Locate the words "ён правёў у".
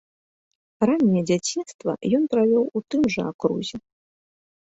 2.17-2.83